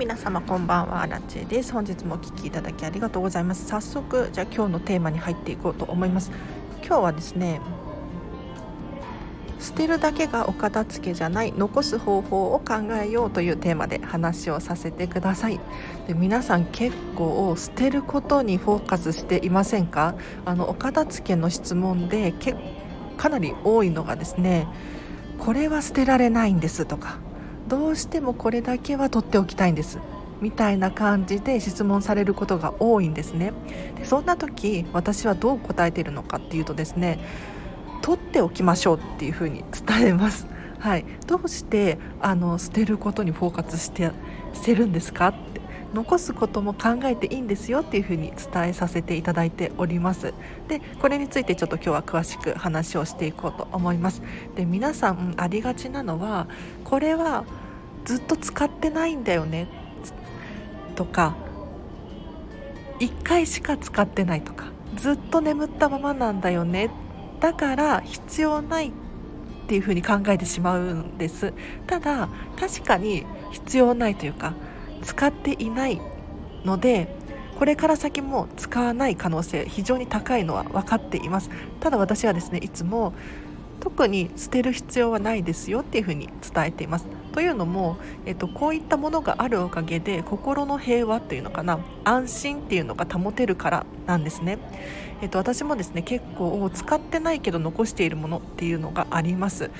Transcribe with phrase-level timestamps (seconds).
[0.00, 1.74] 皆様こんばんはラチェです。
[1.74, 3.66] 本日もお聞きいただきありがとうございます。
[3.66, 6.30] 早速じゃあ今日のテーマに入っていこうと思います。
[6.82, 7.60] 今日はですね
[9.58, 15.60] 捨てるだけがお片付けじゃない残す方法を考えようというテーマで話をさせてください。
[16.06, 20.14] で皆さん結構捨てることにフォーカスしていませんか？
[20.46, 22.56] あのお片付けの質問でけ
[23.18, 24.66] かなり多いのがですね
[25.38, 27.18] これは捨てられないんですとか。
[27.70, 29.98] どうしてもこれだけは取っておきたいんです。
[30.40, 33.52] みたいな感じで質問されることが多いんですね。
[33.96, 37.20] でそんな時私はどう答えているのかっていうとですね
[38.02, 40.48] 取っておきましょうっていうふうに伝えます。
[40.80, 44.10] はい、どうしてあの捨てることにフォーカスして
[44.52, 45.60] してるんですかって。
[45.92, 50.32] 残すことも考えていいんですよっていうふうに伝えさせていただいております。
[50.68, 54.22] でこれについてちょっと今日は詳しく話をしていこうと思います。
[54.54, 56.46] で皆さんありがちなのは
[56.84, 57.44] これは
[58.04, 59.68] ずっと使ってないんだよね。
[60.96, 61.34] とか
[62.98, 66.90] 1回しか使ってないとかずっと眠ったままなんだよね。
[67.40, 68.92] だから必要ないっ
[69.66, 71.54] ていうふうに考えてしまうんです。
[71.86, 74.52] ただ確かに必要ないというか
[75.02, 76.00] 使っていない
[76.64, 77.16] ので
[77.58, 81.50] これから先も使わない可能性非常に高いのは分かっています。
[81.80, 83.14] ただ私はですねいつも
[83.80, 87.06] 特に捨てる必要はないですよっていうふうに伝えています。
[87.32, 94.58] というのも、えっと、こういったものがあるおかげで心の平和というのかな安心っていうのが保てるからなんですね、
[95.22, 99.70] えっと、私もですね結構使ってないけど残しているものっていうのがあります。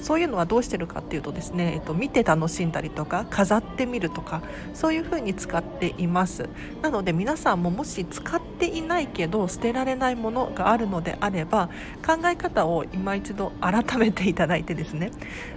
[0.00, 4.42] そういうのはどうしてるかっていうとですね、えっと、見て楽しんだりとか飾ってみるとか
[4.74, 6.48] そういう風に使っています。
[6.82, 11.68] なので皆さんももし使っていないけど捨てられないものがあるのであれば
[12.06, 15.10] 考え方を今一度改めていただいてですね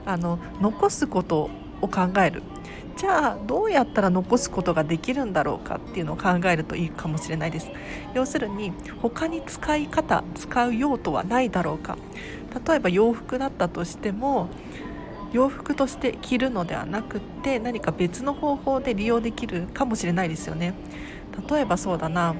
[0.05, 1.49] あの残すこと
[1.81, 2.43] を考える。
[2.97, 7.71] じゃあどうやったら残すことができるんだろうかっていうのを考えるといいかもしれないです。
[8.13, 11.97] 要するに他に使い方使う用途はないだろうか。
[12.67, 14.49] 例えば洋服だったとしても
[15.31, 20.73] 洋服として着るのではなくって何か別の方法で利用できるかもしれないですよね。
[21.49, 22.35] 例えばそうだな。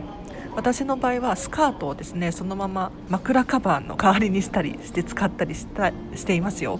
[0.55, 6.79] 私の場合はスカートをですねそのまま枕カバーの代わりにしたりして使ったりしたしていますよ、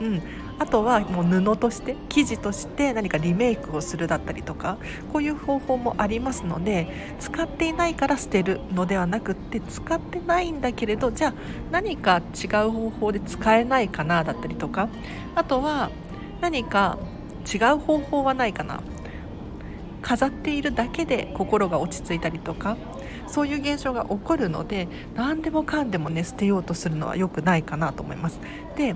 [0.00, 0.22] うん、
[0.60, 4.76] あとはもう布として生地として何かリメイクをするだったりとか
[5.10, 11.34] こういう方法もありますので使っていないから捨てるのではなくって使ってないんだけれどじゃあ
[11.70, 14.90] 何か違う方法で使えないかなだったりとか
[15.34, 15.90] あとは
[16.42, 16.98] 何か
[17.50, 18.82] 違う方法はないかな
[20.02, 22.76] 飾っているだけで心が落ち着いたりとか
[23.26, 28.40] そういう現象が起こるので何でもかんでもね捨てようとするのは良くないかなと思います。
[28.76, 28.94] で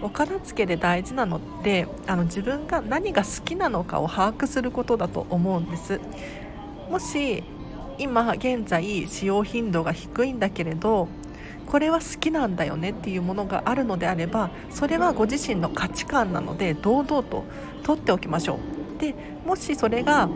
[0.00, 6.00] お片付けで大事なのってあの自分が何が好きなのかを把握することだと思うんです。
[6.90, 7.42] もし
[7.98, 11.08] 今現在使用頻度が低いんだけれど
[11.66, 17.44] これは好きなんだよねっていうものがあるのであればそれはご自身の価値観なので堂々と
[17.82, 18.54] 取っておきましょ
[18.96, 19.00] う。
[19.00, 19.14] で
[19.44, 20.28] もしそれが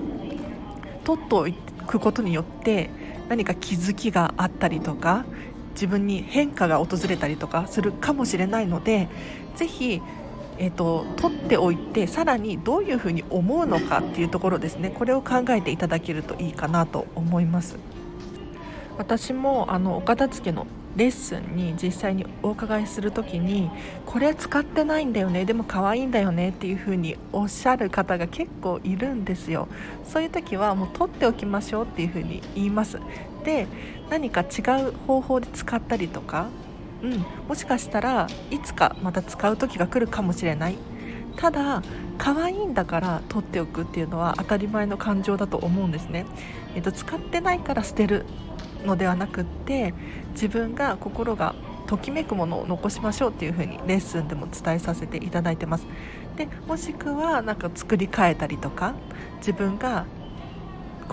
[1.04, 2.90] 取っておくことによって
[3.28, 5.24] 何か気づきがあったりとか
[5.72, 9.08] 自分に変化が訪れたりとかするかもしれないので
[9.56, 10.00] ぜひ
[10.58, 14.90] えーと、取っておいてさらにどういうふうに思うのかっていうところですね。
[14.90, 17.78] これを考えていただけるといいかなと思います。
[18.98, 20.66] 私もあのお片付けの
[20.96, 23.70] レッスンに実際にお伺いする時に
[24.04, 29.68] これ使ってないんだよねでも可愛いんだよねっていう風におっしゃる方が結構いるんですよ。
[30.04, 32.98] そういう時はもう取っておきましょうっていう風に言います。
[33.44, 33.66] で
[34.10, 36.48] 何か違う方法で使ったりとか
[37.02, 40.76] うん、もしかしたらいつかまた使う時が来るかもしれない。
[41.36, 41.82] ただ
[42.18, 46.26] 可愛いんだから取っておくっていうのは当たり前の感情だと思うんですね、
[46.76, 48.24] えっと、使ってないから捨てる。
[48.84, 49.94] のではなくって
[50.32, 51.54] 自分が心が
[51.86, 55.86] ときめくものを残しましょうっていう風にレッスンでも伝えさせていただいてます。
[56.36, 58.94] でもしくはなんか作り変えたりとか
[59.38, 60.06] 自分が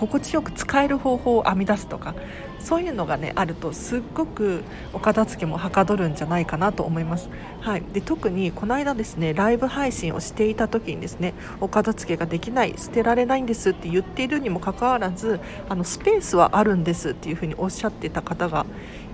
[0.00, 2.14] 心地よく使える方法を編み出すとか
[2.58, 4.62] そういうのがねあるとすっごく
[4.94, 7.28] お片付けもはかどるんじゃないかなと思います、
[7.60, 15.38] はい、で特にこの間ですねライブ配信をしていた時にですねお片付けができない捨てられないんですって言っているにもかかわらず
[15.68, 18.64] あのスペースはあるんですっていうふうにおっしゃってた方が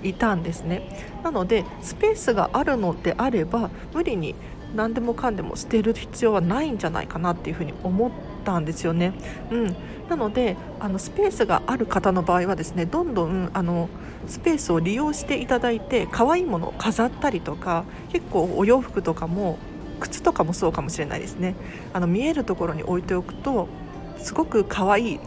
[0.04, 0.82] いたんですね。
[1.24, 4.36] なのでスペースがあるのであれば無理に
[4.76, 8.10] 何でもかんでも捨てる必要はないんじゃないかなっていうふうに思っ
[8.44, 9.12] たんですよね。
[9.50, 9.76] うん、
[10.08, 13.88] なのであのスペースがある方の場合はですねどんどんあの
[14.26, 19.58] スペースを利用していただいて可愛いものを飾ったりとか結構お洋服とかも
[20.00, 21.54] 靴とかもそうかもしれないですね
[21.92, 23.68] あの見えるところに置いておくと
[24.18, 25.20] すごく可愛い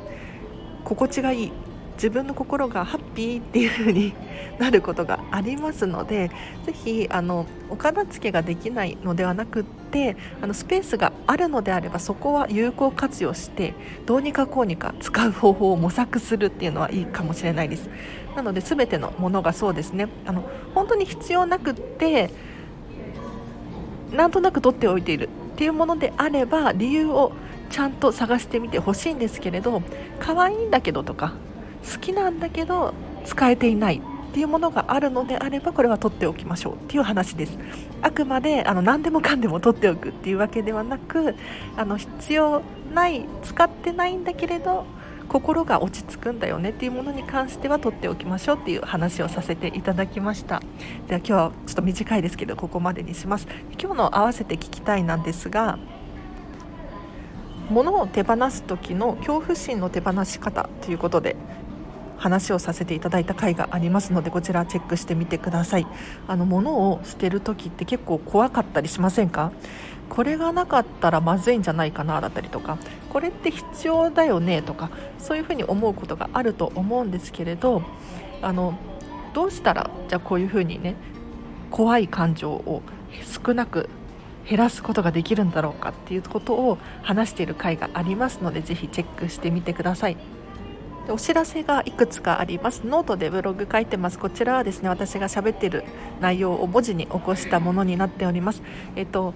[0.83, 1.51] 心地がいい
[1.99, 4.13] 自分の心がハッピーっていう風に
[4.57, 6.31] なることがありますので
[6.65, 13.73] ぜひあのお片付けができないのではなくってあのスペースがあるのであればそこは有効活用して
[14.05, 17.89] どうにかこうにか使う方法を模索するっていうのはいいかもしれないです。
[18.33, 20.07] なので全てのものがそうですね。
[20.25, 22.31] あの本当に必要なくって
[24.13, 27.33] なんとなく取っておいているっていうものであれば理由を
[27.69, 29.81] ちゃんと探してみてほしいんですけれど
[30.19, 31.33] 可愛いんだけどとか
[31.83, 32.93] 好きなんだけど
[33.25, 37.57] 使えていないっていうものがあるのであればこれは取っておきましょうっていう話です。
[38.01, 41.35] あくまであの何でもかんでも取っておくっていうわけではなく
[41.75, 42.61] あの必要
[42.93, 44.85] ない使ってないんだけれど
[45.27, 50.61] 心が落ち着くんだよねっていうものに関しては取っておきましょうっていう話をさせていただきました。
[51.07, 53.47] では今日はちょっと短いですけどここまでにします。
[53.79, 55.79] 今日の合わせて聞きたいなんですが
[57.69, 61.35] 物を手放す時の恐怖心の手放し方ということで
[62.19, 65.87] 話をさせていただいた回がありますのでこちらチェックしてみてください。
[66.27, 69.51] あの物を捨てる時って結構怖かったりしませんか？
[70.09, 72.77] これがなかったらまずいんじゃないかなだったりとか。
[73.09, 77.81] これって必要だよねとかそういうふうに思うことがあると思うんですけれど
[78.43, 78.75] あの
[79.33, 80.95] どうしたらじゃあこういうふうにね
[81.71, 82.83] 怖い感情を
[83.45, 83.89] 少なく
[84.47, 90.17] 減らすことができるんだろうかっていうことを話している回がありますのでぜひチェックしてみてください。
[91.11, 92.81] お知らせがいくつかあります。
[92.85, 94.19] ノートでブログ書いてます。
[94.19, 95.83] こちらはですね私が喋ってる
[96.21, 98.61] 内容を文字に起こしたものになっております。
[98.95, 99.33] えっと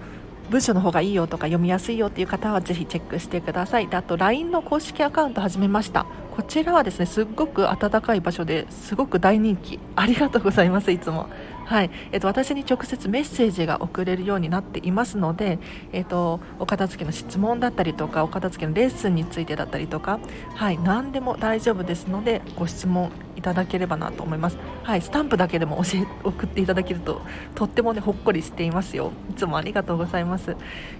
[0.50, 3.88] 文章の方がいいよとか読みやすいよっていう方はぜひチェックしてください。
[3.88, 6.06] であと LINE の公式アカウント始めました。
[6.36, 9.78] こちらはですねすっごく暖かい場所ですごく大人気。
[9.96, 11.28] ありがとうございますいつも。
[11.64, 11.90] はい。
[12.12, 15.58] えっと、私に直接メッセージが送れるようになっていますので、
[15.92, 20.20] えっと、お片付けの質問だったりとかお片付けのレッスンについてだったりとか、
[20.54, 27.20] はい、何でも大丈夫ですのでご質問いただければなと思います、はい、スタンプだけでも教え送っていただけると
[27.54, 29.12] とってもねほっこりしていますよ。
[29.30, 30.56] いつもありがとうございます、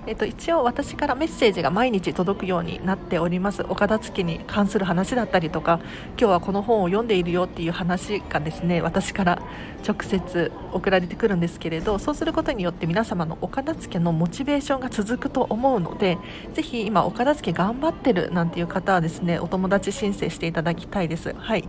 [0.07, 3.65] えっと、一応私からメッセージが毎日届くようになっております。
[3.69, 5.81] お片付けに関する話だったりとか
[6.19, 9.43] 今日はこの本を読んでいるよっていう話がですね私から
[9.87, 16.19] 直接送られてくるんですけれどそうすることによって皆様のお片付けのモチベーションが続くと思うので
[16.53, 21.35] ぜひ今お片付け頑張ってるなんていう方はですねお友達申請していただきたいです。
[21.35, 21.65] はい。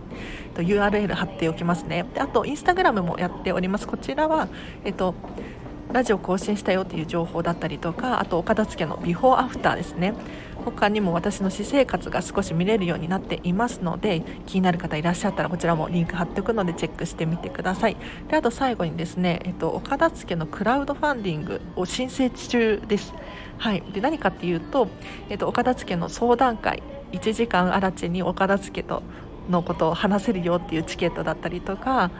[0.54, 2.04] と URL 貼っておきますね。
[2.14, 3.86] であとインスタグラムもやっております。
[3.86, 4.48] こちらは
[4.84, 5.14] えっと
[5.92, 10.14] ラジオ更新したよという情報だったりとかあとお片付けのビフォーアフターですね。
[10.64, 17.96] 他にも私の私生活が少し見れるようになっていますので気になる方いらっしゃったらこちらもリンク貼っておくのでチェックしてみてください。
[18.28, 23.14] であと最後にですね、えっと、お片付けのクラウドファンディングを申請中です。
[23.58, 24.88] はい、で何かっていうと、
[25.30, 26.82] えっと、お片付けの相談会
[27.12, 29.02] 1時間あらちにお片付けと
[29.48, 32.10] のことを話せるよっていうチケットだったりとか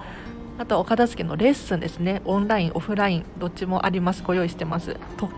[0.58, 2.22] あとお片付けのレッスンですね。
[2.24, 4.22] オンラインオフラインどっちもあります。
[4.22, 4.96] ご用意してます。
[5.16, 5.28] と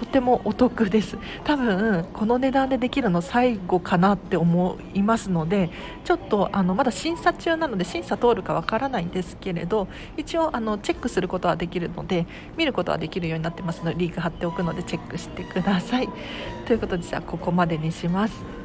[0.00, 1.18] とてもお得です。
[1.44, 5.68] 多分この値段でできるの最後かなって思いますので
[6.04, 12.26] ちょっとあのまだ審査中なので審査通るかわからないんですけれど一応あのチェックすることはできるので
[12.56, 16.08] 見ることはできるようになってますのでリンク貼っておくのでチェックしてください。
[16.66, 18.59] ということでじゃあここまでにします。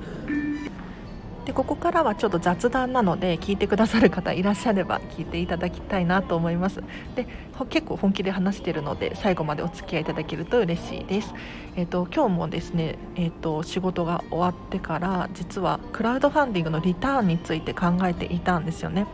[1.45, 6.83] でここからはちょっと雑談なので聞いてくださる方いらっしゃれば聞いていただきたいなと思います。
[7.15, 7.27] で
[7.69, 11.33] 結構本気で話しているので最後までお付き合いいただけると嬉しいです、
[11.77, 19.07] えーと、今日もですね、えーと、仕事が終わってから実はクラウドファンディングのリターンについて考えていたんですよね。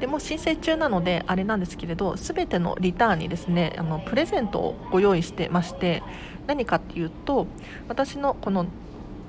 [0.00, 6.02] でも申請中なのであれなんですけれど全てのリターンにですねあのプレゼントをご用意してまして
[6.46, 7.46] 何かっていうと
[7.88, 8.66] 私のこの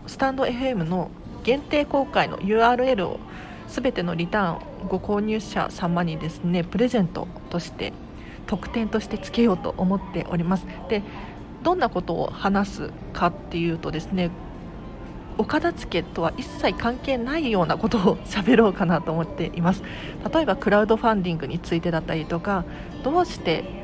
[0.07, 1.11] スタンド FM の
[1.43, 3.19] 限定公開の URL を
[3.67, 7.93] 全てのリターンご購入者様にですねプレゼントとして
[8.47, 10.65] 特典としてつけようと思っております。
[10.89, 11.01] で
[11.63, 14.31] どんなことを話すかっていうとですね
[15.37, 19.81] お片付けとは一切関係ないようなことを喋ろうかなと思っています。
[20.31, 22.65] 例えばクラウドファンディングについてだったりとか
[23.03, 23.82] どうして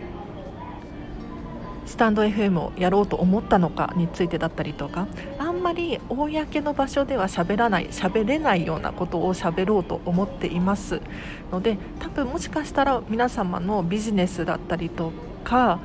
[1.89, 5.08] スタンド FM をやろうと思ったのかについてだったりとか
[5.39, 11.01] あんまり公の場所では喋らない喋れないようなことを喋ろうと思っています。
[11.51, 15.12] ので多分もしかしたら皆様のビジネスだったりと
[15.43, 15.79] か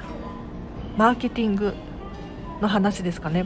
[0.99, 1.75] マーケティング
[2.61, 3.45] の話ですかね、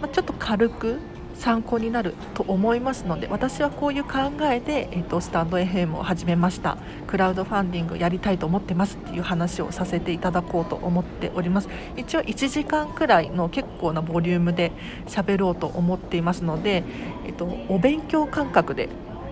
[0.00, 0.98] まあ、ちょっと軽く
[1.40, 4.10] 参考になると思いますので私はこういう考
[4.42, 6.76] えで、えーと、スタンド FM を始めました。
[7.06, 11.68] クラウドファンディングやりたいと思ってますっていう話をさせていただこうと思っております。
[11.96, 14.72] 一応1時間くらいの結構なボリュームで
[15.06, 16.84] 喋ろうと思っていますので、
[17.26, 18.90] えーとお勉強感覚で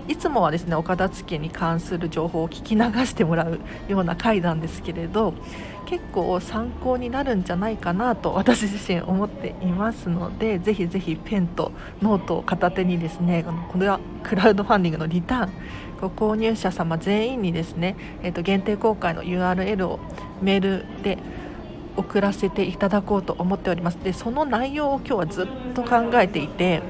[0.08, 5.34] いつもはですねお片付けに関する情報を聞き流してもらうような回なんですけれど
[5.86, 11.72] 結構参考になるんじゃないかなと私自身思っていますのでぜひぜひペンと
[12.02, 15.52] ノートを片手にですねこれはクラウドファンディングのリターン
[16.00, 19.98] ご購入者様全員にですね、えー、と限定公開の URL を
[20.42, 21.18] メールで
[21.96, 23.96] 送らせていただこうと思っております。
[23.96, 26.80] でその内容を今日はずっと考えていて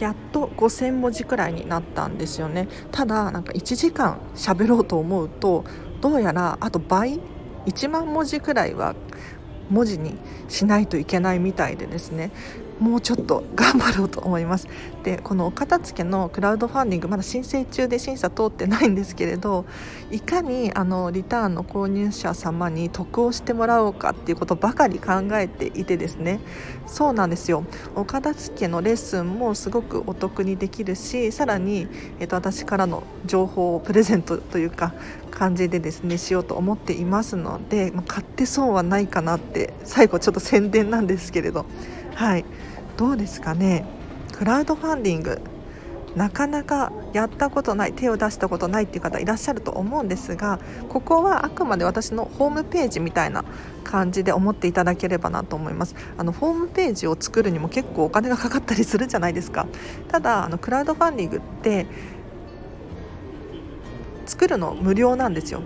[0.00, 2.68] やっと5000文字くらいになったんですよね。
[2.90, 5.64] ただなんか1時間喋ろうと思うと
[6.00, 7.20] どうやらあと倍
[7.66, 8.94] 1万文字くらいは
[9.68, 10.16] 文字に
[10.48, 12.30] しないといけないみたいでですね。
[12.80, 14.66] もうちょっと頑張ろうと思います。
[15.02, 19.64] でこのお片付けのクラウドファンディングまだ申請中で審査通ってないんですけれど
[20.10, 26.40] いかにあのリターンの購入者様に得をしてもらおうかっていうことばかり考えていてですね。
[26.86, 27.64] そうなんですよ。
[27.94, 31.86] お片付けのレッスンもすごくお得にできるしさらに、
[32.18, 34.94] えっと、私からの情報をプレゼントというか
[35.30, 41.66] 感じでですねしようと思っていますので、まあ、買って損はないかなって最後ちょっと宣伝なんですけれど。
[42.14, 42.44] はい。
[42.96, 43.84] どうですかね？
[44.32, 45.40] クラウドファンディング
[46.16, 53.44] なかなかやったことない手を出したことないっていう方いらっしゃると思うんですがここはあくまで私のホームページみたいな
[53.84, 55.94] 感じで思っていただければなと思います。
[56.18, 59.66] あのホームページを作るにも結構お金がかかったりするじゃないですか。
[60.08, 61.86] ただあのクラウドファンディングって
[64.26, 65.62] 作るの無料なんですよ。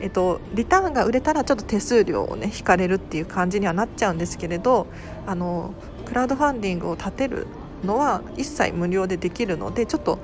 [0.00, 4.88] えっと、リターンが売れたらちょっと手数料をね引かれるっていう感じにはなっちゃうんですけれど
[5.26, 5.72] あの
[6.14, 7.48] クラウドファンディングを立てる
[7.82, 10.20] のは一切無料でできるのでちょっと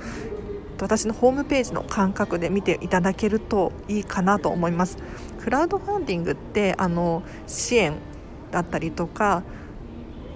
[0.80, 4.99] 私のホームページの感覚で見ていただけるといいかなと思います。
[5.40, 7.97] クラウドファンディングってあの支援
[8.52, 9.42] だったりとか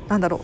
[0.08, 0.40] なんだろ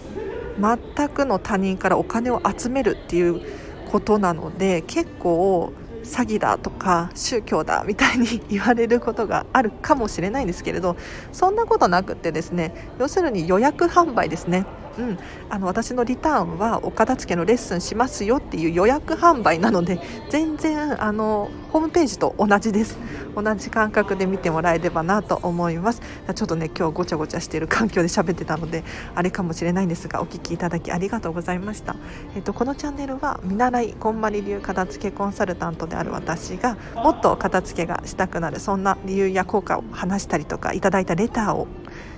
[0.59, 3.43] う全くの他人からお金を集めるっていう
[3.90, 5.73] ことなので結構
[6.05, 10.97] 詐欺だとか宗教だみたいに言われることがあるかもしれないんですけれど
[11.33, 14.67] そんなことなくってですね要するに予約販売ですね
[14.99, 15.18] うん、
[15.49, 22.99] あの私のリターンはお片付けのレッスンしますよっていう予約販売なので 全然あのホームページと同じです。
[23.37, 26.02] 同じ感覚で見てもらえればなと思います。
[26.35, 31.97] ちょっとね今日ごちゃごちゃしている環境で喋ってたのであれかもしれないんですがお聞きいただきありがとうございました、
[32.35, 41.68] えっと、このチャンネルは見習いこんまり流片付けコンサルタントである私がもっと片付けがしたくなるそんな理由や効果を話したりとかいただいたレターを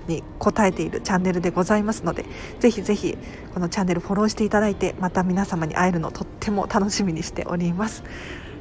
[0.09, 2.25] に答えているチャンネルでございますので
[2.61, 3.17] ぜひぜひ
[3.55, 8.03] このチャンネルフォローしていただいてまた皆様に会えるのとっても楽しみにしております。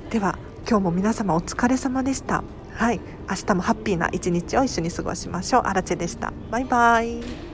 [0.10, 2.44] では今日も皆様お疲れ様でした。
[2.74, 3.00] はい。
[3.30, 5.62] 明日もハッピーな一日を一緒に過ごしましょう。
[5.64, 6.34] アラチェでした。
[6.50, 7.51] バイバイ。